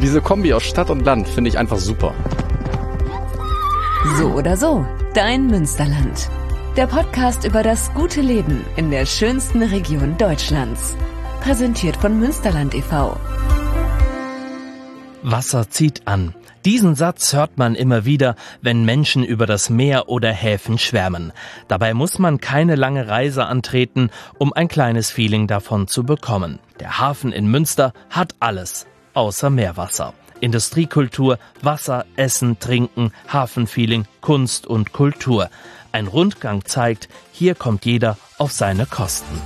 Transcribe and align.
Diese 0.00 0.20
Kombi 0.20 0.52
aus 0.52 0.64
Stadt 0.64 0.90
und 0.90 1.04
Land 1.04 1.26
finde 1.26 1.48
ich 1.48 1.58
einfach 1.58 1.78
super. 1.78 2.14
So 4.18 4.26
oder 4.26 4.56
so, 4.56 4.86
dein 5.14 5.46
Münsterland. 5.46 6.28
Der 6.76 6.86
Podcast 6.86 7.44
über 7.44 7.62
das 7.62 7.92
gute 7.94 8.20
Leben 8.20 8.64
in 8.76 8.90
der 8.90 9.06
schönsten 9.06 9.62
Region 9.62 10.18
Deutschlands. 10.18 10.94
Präsentiert 11.40 11.96
von 11.96 12.18
Münsterland 12.20 12.74
e.V. 12.74 13.16
Wasser 15.22 15.70
zieht 15.70 16.02
an. 16.06 16.34
Diesen 16.66 16.94
Satz 16.94 17.32
hört 17.32 17.56
man 17.56 17.74
immer 17.74 18.04
wieder, 18.04 18.36
wenn 18.60 18.84
Menschen 18.84 19.24
über 19.24 19.46
das 19.46 19.70
Meer 19.70 20.08
oder 20.08 20.30
Häfen 20.30 20.78
schwärmen. 20.78 21.32
Dabei 21.68 21.94
muss 21.94 22.18
man 22.18 22.38
keine 22.38 22.74
lange 22.74 23.08
Reise 23.08 23.46
antreten, 23.46 24.10
um 24.36 24.52
ein 24.52 24.68
kleines 24.68 25.10
Feeling 25.10 25.46
davon 25.46 25.88
zu 25.88 26.04
bekommen. 26.04 26.58
Der 26.80 26.98
Hafen 26.98 27.32
in 27.32 27.46
Münster 27.50 27.92
hat 28.10 28.34
alles, 28.40 28.86
außer 29.16 29.50
Meerwasser. 29.50 30.12
Industriekultur, 30.40 31.38
Wasser, 31.62 32.04
Essen, 32.16 32.60
Trinken, 32.60 33.12
Hafenfeeling, 33.32 34.04
Kunst 34.20 34.66
und 34.66 34.92
Kultur. 34.92 35.48
Ein 35.92 36.06
Rundgang 36.06 36.64
zeigt, 36.66 37.08
hier 37.32 37.54
kommt 37.54 37.86
jeder 37.86 38.18
auf 38.36 38.52
seine 38.52 38.84
Kosten. 38.84 39.40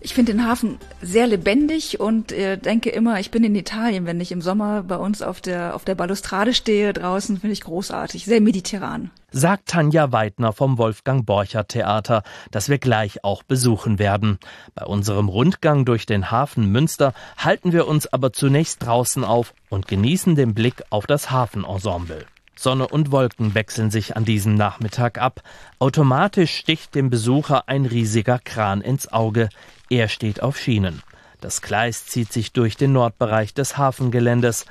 Ich 0.00 0.14
finde 0.14 0.32
den 0.32 0.44
Hafen 0.46 0.78
sehr 1.02 1.26
lebendig 1.26 2.00
und 2.00 2.32
äh, 2.32 2.56
denke 2.56 2.90
immer, 2.90 3.20
ich 3.20 3.30
bin 3.30 3.44
in 3.44 3.54
Italien, 3.54 4.06
wenn 4.06 4.20
ich 4.20 4.32
im 4.32 4.40
Sommer 4.40 4.82
bei 4.82 4.96
uns 4.96 5.20
auf 5.20 5.40
der, 5.40 5.74
auf 5.74 5.84
der 5.84 5.94
Balustrade 5.94 6.54
stehe 6.54 6.92
draußen, 6.92 7.38
finde 7.38 7.52
ich 7.52 7.60
großartig, 7.60 8.24
sehr 8.24 8.40
mediterran. 8.40 9.10
Sagt 9.32 9.68
Tanja 9.68 10.12
Weidner 10.12 10.52
vom 10.52 10.78
Wolfgang 10.78 11.26
Borcher 11.26 11.66
Theater, 11.66 12.22
das 12.50 12.68
wir 12.68 12.78
gleich 12.78 13.24
auch 13.24 13.42
besuchen 13.42 13.98
werden. 13.98 14.38
Bei 14.74 14.84
unserem 14.84 15.28
Rundgang 15.28 15.84
durch 15.84 16.06
den 16.06 16.30
Hafen 16.30 16.70
Münster 16.70 17.14
halten 17.36 17.72
wir 17.72 17.88
uns 17.88 18.06
aber 18.06 18.32
zunächst 18.32 18.84
draußen 18.84 19.24
auf 19.24 19.54
und 19.70 19.88
genießen 19.88 20.36
den 20.36 20.54
Blick 20.54 20.82
auf 20.90 21.06
das 21.06 21.30
Hafenensemble. 21.30 22.26
Sonne 22.54 22.86
und 22.88 23.10
Wolken 23.10 23.54
wechseln 23.54 23.90
sich 23.90 24.16
an 24.16 24.24
diesem 24.24 24.54
Nachmittag 24.54 25.18
ab. 25.18 25.42
Automatisch 25.78 26.54
sticht 26.54 26.94
dem 26.94 27.10
Besucher 27.10 27.68
ein 27.68 27.86
riesiger 27.86 28.38
Kran 28.38 28.80
ins 28.80 29.12
Auge. 29.12 29.48
Er 29.90 30.08
steht 30.08 30.42
auf 30.42 30.58
Schienen. 30.58 31.02
Das 31.40 31.60
Gleis 31.60 32.06
zieht 32.06 32.32
sich 32.32 32.52
durch 32.52 32.76
den 32.76 32.92
Nordbereich 32.92 33.52
des 33.52 33.76
Hafengeländes. 33.76 34.64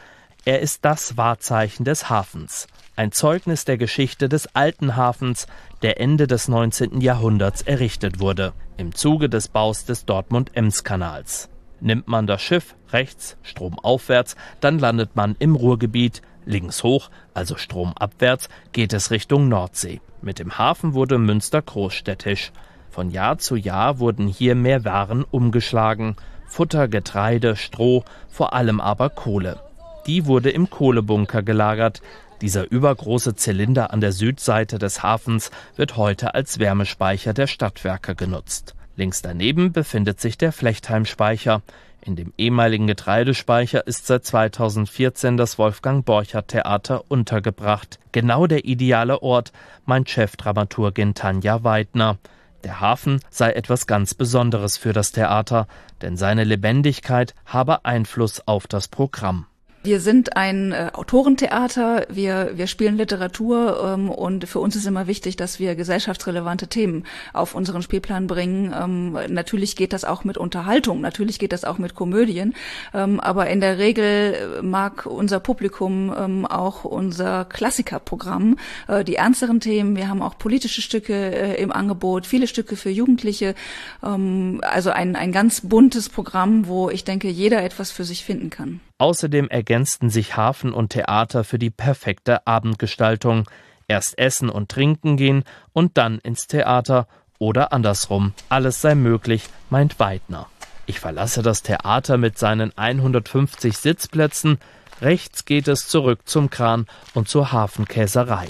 Er 0.46 0.62
ist 0.62 0.86
das 0.86 1.18
Wahrzeichen 1.18 1.84
des 1.84 2.10
Hafens. 2.10 2.68
Ein 2.96 3.12
Zeugnis 3.12 3.66
der 3.66 3.78
Geschichte 3.78 4.30
des 4.30 4.56
alten 4.56 4.96
Hafens, 4.96 5.48
der 5.82 6.00
Ende 6.00 6.28
des 6.28 6.48
19. 6.48 7.02
Jahrhunderts 7.02 7.62
errichtet 7.62 8.20
wurde, 8.20 8.54
im 8.78 8.94
Zuge 8.94 9.28
des 9.28 9.48
Baus 9.48 9.86
des 9.86 10.06
Dortmund-Ems-Kanals. 10.06 11.50
Nimmt 11.80 12.08
man 12.08 12.28
das 12.28 12.42
Schiff 12.42 12.76
rechts, 12.92 13.38
stromaufwärts, 13.42 14.36
dann 14.60 14.78
landet 14.78 15.16
man 15.16 15.36
im 15.40 15.56
Ruhrgebiet, 15.56 16.22
links 16.46 16.84
hoch, 16.84 17.10
also 17.34 17.58
stromabwärts, 17.58 18.50
geht 18.72 18.94
es 18.94 19.12
Richtung 19.12 19.48
Nordsee. 19.50 20.02
Mit 20.22 20.40
dem 20.40 20.58
Hafen 20.58 20.94
wurde 20.94 21.18
Münster 21.18 21.62
großstädtisch. 21.62 22.52
Von 22.90 23.10
Jahr 23.10 23.38
zu 23.38 23.56
Jahr 23.56 24.00
wurden 24.00 24.28
hier 24.28 24.56
mehr 24.56 24.84
Waren 24.86 25.24
umgeschlagen. 25.24 26.16
Futter, 26.48 26.88
Getreide, 26.88 27.56
Stroh, 27.56 28.04
vor 28.30 28.54
allem 28.54 28.82
aber 28.82 29.10
Kohle. 29.10 29.60
Die 30.08 30.26
wurde 30.26 30.50
im 30.50 30.70
Kohlebunker 30.70 31.44
gelagert. 31.44 32.02
Dieser 32.42 32.70
übergroße 32.70 33.36
Zylinder 33.36 33.94
an 33.94 34.02
der 34.02 34.12
Südseite 34.12 34.80
des 34.80 35.04
Hafens 35.04 35.52
wird 35.76 35.96
heute 35.96 36.34
als 36.34 36.60
Wärmespeicher 36.60 37.34
der 37.34 37.48
Stadtwerke 37.48 38.16
genutzt. 38.16 38.76
Links 38.96 39.22
daneben 39.22 39.72
befindet 39.72 40.20
sich 40.20 40.38
der 40.38 40.52
Flechtheim-Speicher. 40.52 41.62
In 42.04 42.16
dem 42.16 42.34
ehemaligen 42.38 42.88
Getreidespeicher 42.88 43.86
ist 43.86 44.08
seit 44.08 44.26
2014 44.26 45.38
das 45.38 45.60
Wolfgang 45.60 46.04
Borcher 46.04 46.48
Theater 46.48 47.04
untergebracht. 47.10 48.00
Genau 48.12 48.48
der 48.48 48.66
ideale 48.66 49.22
Ort, 49.22 49.52
meint 49.86 50.10
Chefdramaturgin 50.10 51.14
Tanja 51.14 51.64
Weidner. 51.64 52.18
Der 52.64 52.82
Hafen 52.82 53.20
sei 53.30 53.52
etwas 53.52 53.86
ganz 53.86 54.16
Besonderes 54.16 54.78
für 54.78 54.94
das 54.94 55.12
Theater, 55.12 55.68
denn 56.02 56.18
seine 56.18 56.44
Lebendigkeit 56.44 57.36
habe 57.46 57.86
Einfluss 57.86 58.48
auf 58.48 58.66
das 58.66 58.88
Programm. 58.88 59.46
Wir 59.84 60.00
sind 60.00 60.38
ein 60.38 60.74
äh, 60.74 60.92
Autorentheater, 60.94 62.06
wir, 62.08 62.52
wir 62.54 62.68
spielen 62.68 62.98
Literatur 62.98 63.96
ähm, 63.96 64.12
und 64.12 64.48
für 64.48 64.60
uns 64.60 64.76
ist 64.76 64.86
immer 64.86 65.08
wichtig, 65.08 65.38
dass 65.38 65.58
wir 65.60 65.74
gesellschaftsrelevante 65.74 66.68
Themen 66.68 67.04
auf 67.34 67.56
unseren 67.56 67.82
Spielplan 67.82 68.28
bringen. 68.28 68.72
Ähm, 68.80 69.18
natürlich 69.34 69.76
geht 69.76 69.92
das 69.92 70.06
auch 70.06 70.24
mit 70.24 70.38
Unterhaltung, 70.38 71.02
natürlich 71.02 71.40
geht 71.40 71.52
das 71.52 71.66
auch 71.66 71.80
mit 71.80 71.96
Komödien, 71.96 72.54
ähm, 72.94 73.20
aber 73.20 73.50
in 73.50 73.60
der 73.60 73.80
Regel 73.80 74.62
mag 74.62 75.08
unser 75.08 75.40
Publikum 75.40 76.14
ähm, 76.16 76.46
auch 76.46 76.84
unser 76.84 77.46
Klassikerprogramm, 77.46 78.58
äh, 78.88 79.04
die 79.04 79.16
ernsteren 79.16 79.62
Themen. 79.62 79.96
Wir 79.96 80.10
haben 80.10 80.22
auch 80.22 80.38
politische 80.38 80.84
Stücke 80.84 81.16
äh, 81.16 81.60
im 81.60 81.72
Angebot, 81.72 82.28
viele 82.28 82.46
Stücke 82.46 82.76
für 82.76 82.92
Jugendliche, 82.92 83.56
ähm, 84.04 84.62
also 84.62 84.92
ein, 84.92 85.16
ein 85.16 85.32
ganz 85.32 85.62
buntes 85.62 86.08
Programm, 86.08 86.68
wo 86.68 86.92
ich 86.92 87.04
denke, 87.04 87.30
jeder 87.30 87.64
etwas 87.64 87.90
für 87.90 88.04
sich 88.04 88.24
finden 88.24 88.52
kann. 88.52 88.80
Außerdem 89.02 89.50
ergänzten 89.50 90.12
sich 90.12 90.38
Hafen 90.38 90.74
und 90.74 90.90
Theater 90.90 91.44
für 91.44 91.58
die 91.58 91.72
perfekte 91.72 92.46
Abendgestaltung. 92.46 93.50
Erst 93.88 94.20
essen 94.20 94.48
und 94.48 94.70
trinken 94.70 95.18
gehen 95.18 95.44
und 95.74 95.98
dann 95.98 96.20
ins 96.20 96.46
Theater 96.46 97.08
oder 97.40 97.74
andersrum. 97.74 98.36
Alles 98.50 98.80
sei 98.80 98.94
möglich, 98.94 99.50
meint 99.72 100.00
Weidner. 100.00 100.46
Ich 100.86 101.00
verlasse 101.00 101.42
das 101.42 101.64
Theater 101.64 102.18
mit 102.20 102.38
seinen 102.38 102.78
150 102.78 103.76
Sitzplätzen. 103.76 104.60
Rechts 105.02 105.46
geht 105.46 105.68
es 105.68 105.88
zurück 105.88 106.20
zum 106.26 106.52
Kran 106.52 106.86
und 107.16 107.28
zur 107.28 107.52
Hafenkäserei. 107.52 108.50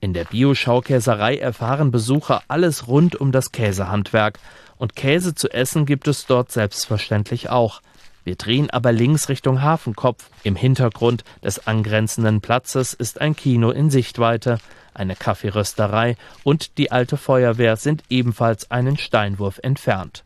In 0.00 0.14
der 0.14 0.24
Bio-Schaukäserei 0.24 1.36
erfahren 1.38 1.92
Besucher 1.92 2.42
alles 2.48 2.88
rund 2.88 3.14
um 3.14 3.30
das 3.30 3.52
Käsehandwerk. 3.52 4.40
Und 4.78 4.96
Käse 4.96 5.36
zu 5.36 5.48
essen 5.48 5.86
gibt 5.86 6.08
es 6.08 6.26
dort 6.26 6.50
selbstverständlich 6.50 7.50
auch. 7.50 7.82
Wir 8.24 8.36
drehen 8.36 8.70
aber 8.70 8.92
links 8.92 9.28
Richtung 9.28 9.62
Hafenkopf. 9.62 10.30
Im 10.44 10.56
Hintergrund 10.56 11.24
des 11.42 11.66
angrenzenden 11.66 12.40
Platzes 12.40 12.94
ist 12.94 13.20
ein 13.20 13.34
Kino 13.34 13.70
in 13.70 13.90
Sichtweite, 13.90 14.58
eine 14.94 15.16
Kaffeerösterei 15.16 16.16
und 16.44 16.78
die 16.78 16.92
alte 16.92 17.16
Feuerwehr 17.16 17.76
sind 17.76 18.04
ebenfalls 18.10 18.70
einen 18.70 18.96
Steinwurf 18.96 19.58
entfernt. 19.62 20.22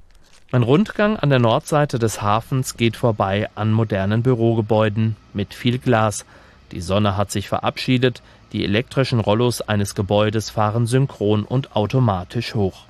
Mein 0.53 0.63
Rundgang 0.63 1.17
an 1.17 1.31
der 1.31 1.39
Nordseite 1.39 1.99
des 1.99 2.23
Hafens 2.23 2.77
geht 2.77 2.97
vorbei 2.97 3.49
an 3.55 3.73
modernen 3.73 4.23
Bürogebäuden 4.23 5.17
mit 5.33 5.55
viel 5.55 5.79
Glas. 5.79 6.25
Die 6.73 6.81
Sonne 6.81 7.17
hat 7.17 7.31
sich 7.31 7.49
verabschiedet, 7.49 8.23
die 8.53 8.65
elektrischen 8.65 9.21
Rollos 9.21 9.61
eines 9.61 9.95
Gebäudes 9.95 10.51
fahren 10.51 10.87
synchron 10.87 11.45
und 11.45 11.75
automatisch 11.75 12.55
hoch. 12.55 12.85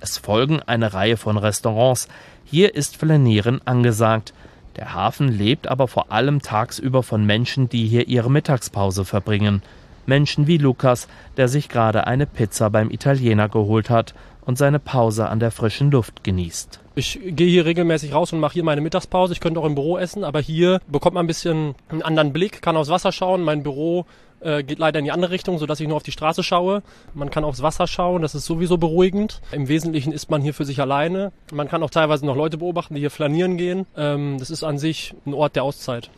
Es 0.00 0.18
folgen 0.18 0.62
eine 0.62 0.94
Reihe 0.94 1.16
von 1.16 1.36
Restaurants. 1.36 2.08
Hier 2.44 2.74
ist 2.74 2.96
Flanieren 2.96 3.60
angesagt. 3.66 4.32
Der 4.76 4.94
Hafen 4.94 5.28
lebt 5.28 5.66
aber 5.68 5.88
vor 5.88 6.12
allem 6.12 6.40
tagsüber 6.40 7.02
von 7.02 7.24
Menschen, 7.24 7.68
die 7.68 7.86
hier 7.86 8.08
ihre 8.08 8.30
Mittagspause 8.30 9.04
verbringen. 9.04 9.62
Menschen 10.10 10.48
wie 10.48 10.58
Lukas, 10.58 11.06
der 11.36 11.46
sich 11.46 11.68
gerade 11.68 12.08
eine 12.08 12.26
Pizza 12.26 12.68
beim 12.68 12.90
Italiener 12.90 13.48
geholt 13.48 13.90
hat 13.90 14.12
und 14.44 14.58
seine 14.58 14.80
Pause 14.80 15.28
an 15.28 15.38
der 15.38 15.52
frischen 15.52 15.92
Luft 15.92 16.24
genießt. 16.24 16.80
Ich 16.96 17.20
gehe 17.24 17.48
hier 17.48 17.64
regelmäßig 17.64 18.12
raus 18.12 18.32
und 18.32 18.40
mache 18.40 18.54
hier 18.54 18.64
meine 18.64 18.80
Mittagspause. 18.80 19.32
Ich 19.32 19.38
könnte 19.38 19.60
auch 19.60 19.64
im 19.64 19.76
Büro 19.76 19.98
essen, 19.98 20.24
aber 20.24 20.40
hier 20.40 20.80
bekommt 20.88 21.14
man 21.14 21.24
ein 21.24 21.28
bisschen 21.28 21.76
einen 21.88 22.02
anderen 22.02 22.32
Blick, 22.32 22.60
kann 22.60 22.76
aufs 22.76 22.90
Wasser 22.90 23.12
schauen. 23.12 23.42
Mein 23.42 23.62
Büro 23.62 24.04
äh, 24.40 24.64
geht 24.64 24.80
leider 24.80 24.98
in 24.98 25.04
die 25.04 25.12
andere 25.12 25.30
Richtung, 25.30 25.58
sodass 25.58 25.78
ich 25.78 25.86
nur 25.86 25.96
auf 25.96 26.02
die 26.02 26.10
Straße 26.10 26.42
schaue. 26.42 26.82
Man 27.14 27.30
kann 27.30 27.44
aufs 27.44 27.62
Wasser 27.62 27.86
schauen, 27.86 28.22
das 28.22 28.34
ist 28.34 28.46
sowieso 28.46 28.78
beruhigend. 28.78 29.40
Im 29.52 29.68
Wesentlichen 29.68 30.12
ist 30.12 30.28
man 30.28 30.42
hier 30.42 30.54
für 30.54 30.64
sich 30.64 30.80
alleine. 30.80 31.30
Man 31.52 31.68
kann 31.68 31.84
auch 31.84 31.90
teilweise 31.90 32.26
noch 32.26 32.36
Leute 32.36 32.58
beobachten, 32.58 32.94
die 32.94 33.00
hier 33.00 33.10
flanieren 33.10 33.56
gehen. 33.56 33.86
Ähm, 33.96 34.38
das 34.40 34.50
ist 34.50 34.64
an 34.64 34.78
sich 34.78 35.14
ein 35.24 35.34
Ort 35.34 35.54
der 35.54 35.62
Auszeit. 35.62 36.10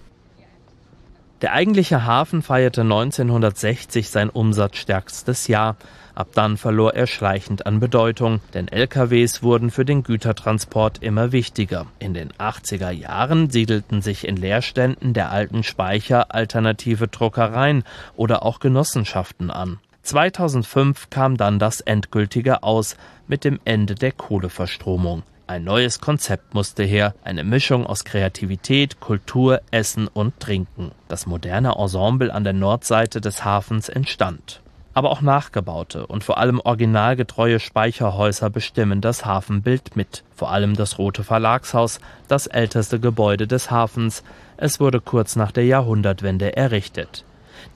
Der 1.43 1.53
eigentliche 1.55 2.05
Hafen 2.05 2.41
feierte 2.41 2.83
1960 2.83 4.11
sein 4.11 4.31
umsatzstärkstes 4.31 5.49
Jahr. 5.49 5.75
Ab 6.15 6.29
dann 6.35 6.57
verlor 6.57 6.95
er 6.95 7.09
schleichend 7.09 7.67
an 7.67 7.81
Bedeutung, 7.81 8.41
denn 8.55 8.69
LKWs 8.69 9.43
wurden 9.43 9.73
für 9.73 9.85
den 9.85 10.05
Gütertransport 10.05 11.03
immer 11.03 11.33
wichtiger. 11.33 11.87
In 11.99 12.15
den 12.15 12.33
80er 12.35 12.91
Jahren 12.91 13.51
siedelten 13.51 14.03
sich 14.03 14.29
in 14.29 14.37
Leerständen 14.37 15.15
der 15.15 15.33
alten 15.33 15.65
Speicher 15.65 16.33
alternative 16.33 17.09
Druckereien 17.09 17.83
oder 18.15 18.45
auch 18.45 18.61
Genossenschaften 18.61 19.51
an. 19.51 19.81
2005 20.03 21.11
kam 21.11 21.37
dann 21.37 21.59
das 21.59 21.81
endgültige 21.81 22.63
Aus 22.63 22.97
mit 23.27 23.43
dem 23.43 23.59
Ende 23.65 23.97
der 23.97 24.13
Kohleverstromung. 24.13 25.25
Ein 25.49 25.65
neues 25.65 26.01
Konzept 26.01 26.55
musste 26.55 26.85
her, 26.85 27.15
eine 27.25 27.43
Mischung 27.43 27.85
aus 27.85 28.05
Kreativität, 28.05 29.01
Kultur, 29.01 29.61
Essen 29.71 30.07
und 30.07 30.39
Trinken. 30.39 30.93
Das 31.09 31.27
moderne 31.27 31.75
Ensemble 31.77 32.33
an 32.33 32.45
der 32.45 32.53
Nordseite 32.53 33.21
des 33.21 33.45
Hafens 33.45 33.89
entstand. 33.89 34.61
Aber 34.95 35.11
auch 35.11 35.21
nachgebaute 35.21 36.07
und 36.07 36.23
vor 36.23 36.39
allem 36.39 36.61
originalgetreue 36.61 37.59
Speicherhäuser 37.59 38.51
bestimmen 38.51 39.01
das 39.01 39.25
Hafenbild 39.25 39.97
mit. 39.97 40.23
Vor 40.37 40.51
allem 40.51 40.77
das 40.77 40.99
Rote 40.99 41.25
Verlagshaus, 41.25 41.99
das 42.29 42.47
älteste 42.47 43.01
Gebäude 43.01 43.47
des 43.47 43.71
Hafens. 43.71 44.23
Es 44.57 44.81
wurde 44.81 45.01
kurz 45.01 45.35
nach 45.35 45.51
der 45.51 45.65
Jahrhundertwende 45.65 46.57
errichtet. 46.57 47.25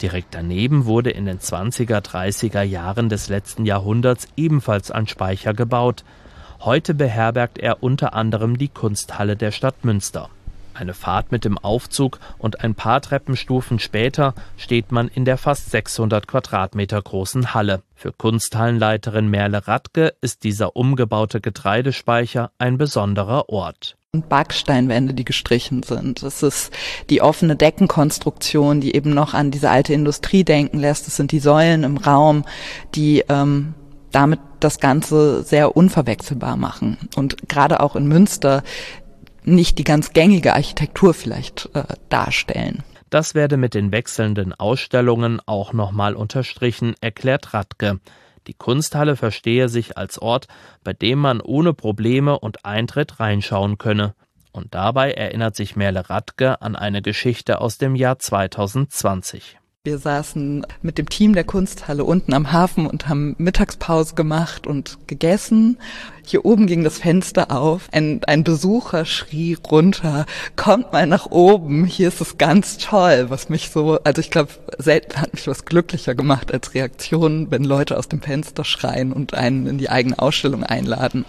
Direkt 0.02 0.34
daneben 0.34 0.84
wurde 0.84 1.10
in 1.10 1.24
den 1.26 1.40
20er, 1.40 2.00
30er 2.00 2.62
Jahren 2.62 3.08
des 3.08 3.28
letzten 3.28 3.64
Jahrhunderts 3.64 4.28
ebenfalls 4.36 4.90
ein 4.90 5.06
Speicher 5.06 5.54
gebaut. 5.54 6.04
Heute 6.60 6.94
beherbergt 6.94 7.58
er 7.58 7.82
unter 7.82 8.14
anderem 8.14 8.58
die 8.58 8.68
Kunsthalle 8.68 9.36
der 9.36 9.52
Stadt 9.52 9.84
Münster. 9.84 10.30
Eine 10.74 10.94
Fahrt 10.94 11.32
mit 11.32 11.44
dem 11.46 11.56
Aufzug 11.56 12.18
und 12.36 12.62
ein 12.62 12.74
paar 12.74 13.00
Treppenstufen 13.00 13.78
später 13.78 14.34
steht 14.58 14.92
man 14.92 15.08
in 15.08 15.24
der 15.24 15.38
fast 15.38 15.70
600 15.70 16.26
Quadratmeter 16.26 17.00
großen 17.00 17.54
Halle. 17.54 17.82
Für 17.94 18.12
Kunsthallenleiterin 18.12 19.28
Merle 19.28 19.66
Radke 19.66 20.12
ist 20.20 20.44
dieser 20.44 20.76
umgebaute 20.76 21.40
Getreidespeicher 21.40 22.50
ein 22.58 22.76
besonderer 22.76 23.48
Ort. 23.48 23.96
Backsteinwände, 24.12 25.14
die 25.14 25.24
gestrichen 25.24 25.82
sind. 25.82 26.22
Es 26.22 26.42
ist 26.42 26.72
die 27.10 27.22
offene 27.22 27.56
Deckenkonstruktion, 27.56 28.80
die 28.80 28.94
eben 28.94 29.10
noch 29.14 29.34
an 29.34 29.50
diese 29.50 29.70
alte 29.70 29.94
Industrie 29.94 30.44
denken 30.44 30.78
lässt. 30.78 31.08
Es 31.08 31.16
sind 31.16 31.32
die 31.32 31.38
Säulen 31.38 31.84
im 31.84 31.96
Raum, 31.96 32.44
die 32.94 33.24
ähm, 33.28 33.74
damit 34.16 34.40
das 34.60 34.80
Ganze 34.80 35.42
sehr 35.42 35.76
unverwechselbar 35.76 36.56
machen. 36.56 36.96
Und 37.16 37.48
gerade 37.50 37.80
auch 37.80 37.96
in 37.96 38.08
Münster 38.08 38.62
nicht 39.44 39.76
die 39.76 39.84
ganz 39.84 40.14
gängige 40.14 40.54
Architektur 40.54 41.12
vielleicht 41.12 41.68
äh, 41.74 41.84
darstellen. 42.08 42.82
Das 43.10 43.34
werde 43.34 43.58
mit 43.58 43.74
den 43.74 43.92
wechselnden 43.92 44.54
Ausstellungen 44.54 45.42
auch 45.44 45.74
nochmal 45.74 46.14
unterstrichen, 46.14 46.94
erklärt 47.02 47.52
Radke. 47.52 48.00
Die 48.46 48.54
Kunsthalle 48.54 49.16
verstehe 49.16 49.68
sich 49.68 49.98
als 49.98 50.18
Ort, 50.18 50.48
bei 50.82 50.94
dem 50.94 51.18
man 51.18 51.42
ohne 51.42 51.74
Probleme 51.74 52.38
und 52.38 52.64
Eintritt 52.64 53.20
reinschauen 53.20 53.76
könne. 53.76 54.14
Und 54.50 54.74
dabei 54.74 55.12
erinnert 55.12 55.56
sich 55.56 55.76
Merle 55.76 56.08
Radke 56.08 56.62
an 56.62 56.74
eine 56.74 57.02
Geschichte 57.02 57.60
aus 57.60 57.76
dem 57.76 57.94
Jahr 57.94 58.18
2020. 58.18 59.58
Wir 59.86 59.98
saßen 59.98 60.66
mit 60.82 60.98
dem 60.98 61.08
Team 61.08 61.32
der 61.32 61.44
Kunsthalle 61.44 62.02
unten 62.02 62.34
am 62.34 62.50
Hafen 62.50 62.88
und 62.88 63.08
haben 63.08 63.36
Mittagspause 63.38 64.16
gemacht 64.16 64.66
und 64.66 64.98
gegessen. 65.06 65.78
Hier 66.24 66.44
oben 66.44 66.66
ging 66.66 66.82
das 66.82 66.98
Fenster 66.98 67.52
auf. 67.52 67.88
Ein, 67.92 68.20
ein 68.26 68.42
Besucher 68.42 69.04
schrie 69.04 69.56
runter, 69.70 70.26
kommt 70.56 70.92
mal 70.92 71.06
nach 71.06 71.26
oben, 71.26 71.84
hier 71.84 72.08
ist 72.08 72.20
es 72.20 72.36
ganz 72.36 72.78
toll, 72.78 73.26
was 73.28 73.48
mich 73.48 73.70
so, 73.70 74.00
also 74.02 74.20
ich 74.20 74.32
glaube, 74.32 74.50
selten 74.76 75.20
hat 75.20 75.34
mich 75.34 75.46
was 75.46 75.64
glücklicher 75.64 76.16
gemacht 76.16 76.52
als 76.52 76.74
Reaktion, 76.74 77.52
wenn 77.52 77.62
Leute 77.62 77.96
aus 77.96 78.08
dem 78.08 78.20
Fenster 78.20 78.64
schreien 78.64 79.12
und 79.12 79.34
einen 79.34 79.68
in 79.68 79.78
die 79.78 79.88
eigene 79.88 80.18
Ausstellung 80.18 80.64
einladen. 80.64 81.24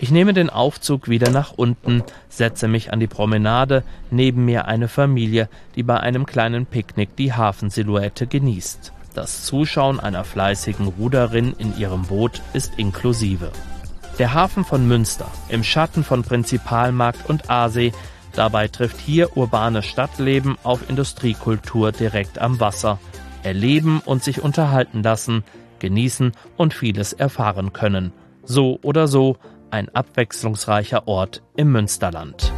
Ich 0.00 0.12
nehme 0.12 0.32
den 0.32 0.48
Aufzug 0.48 1.08
wieder 1.08 1.30
nach 1.30 1.52
unten, 1.56 2.04
setze 2.28 2.68
mich 2.68 2.92
an 2.92 3.00
die 3.00 3.08
Promenade, 3.08 3.82
neben 4.10 4.44
mir 4.44 4.66
eine 4.66 4.86
Familie, 4.86 5.48
die 5.74 5.82
bei 5.82 5.98
einem 5.98 6.24
kleinen 6.24 6.66
Picknick 6.66 7.16
die 7.16 7.32
Hafensilhouette 7.32 8.28
genießt. 8.28 8.92
Das 9.14 9.44
Zuschauen 9.44 9.98
einer 9.98 10.22
fleißigen 10.22 10.86
Ruderin 10.86 11.52
in 11.58 11.76
ihrem 11.76 12.02
Boot 12.02 12.40
ist 12.52 12.78
inklusive. 12.78 13.50
Der 14.20 14.34
Hafen 14.34 14.64
von 14.64 14.86
Münster, 14.86 15.26
im 15.48 15.64
Schatten 15.64 16.04
von 16.04 16.22
Prinzipalmarkt 16.22 17.28
und 17.28 17.50
Aasee, 17.50 17.92
dabei 18.34 18.68
trifft 18.68 19.00
hier 19.00 19.36
urbanes 19.36 19.86
Stadtleben 19.86 20.56
auf 20.62 20.88
Industriekultur 20.88 21.90
direkt 21.90 22.38
am 22.38 22.60
Wasser. 22.60 23.00
Erleben 23.42 24.00
und 24.04 24.22
sich 24.22 24.42
unterhalten 24.42 25.02
lassen, 25.02 25.42
genießen 25.80 26.32
und 26.56 26.74
vieles 26.74 27.12
erfahren 27.12 27.72
können. 27.72 28.12
So 28.44 28.78
oder 28.82 29.08
so, 29.08 29.36
ein 29.70 29.88
abwechslungsreicher 29.94 31.08
Ort 31.08 31.42
im 31.56 31.72
Münsterland. 31.72 32.52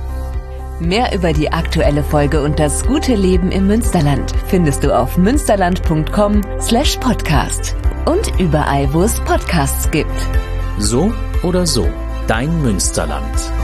Mehr 0.81 1.15
über 1.15 1.33
die 1.35 1.53
aktuelle 1.53 2.03
Folge 2.03 2.43
und 2.43 2.59
das 2.59 2.87
gute 2.87 3.15
Leben 3.15 3.53
im 3.53 3.67
Münsterland 3.67 4.33
findest 4.47 4.83
du 4.83 4.97
auf 4.97 5.19
münsterland.com/podcast 5.19 7.77
und 8.07 8.41
überall, 8.41 8.95
wo 8.95 9.03
es 9.03 9.21
Podcasts 9.21 9.91
gibt. 9.91 10.11
So 10.79 11.13
oder 11.43 11.67
so, 11.67 11.87
dein 12.27 12.63
Münsterland. 12.63 13.60